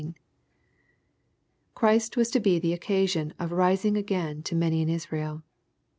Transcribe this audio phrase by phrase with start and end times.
[1.75, 5.43] Christ was to be the occasion of '^ rising again to many in Israel."